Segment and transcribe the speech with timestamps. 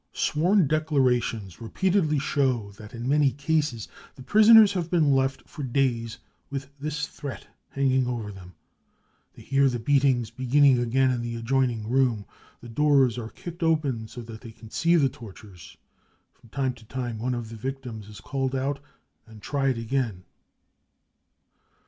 [0.13, 6.17] Sworn declarations repeatedly show that in many cases the prisoners have been left for days
[6.49, 8.55] with this threat hanging over them.
[9.35, 12.25] They hear the beatings beginning again in the adjoining room.
[12.61, 15.77] The doors are kicked open, so that they can see the tortures.
[16.33, 18.79] From time to time one of the victims is called out
[19.27, 20.23] and *" tried" again.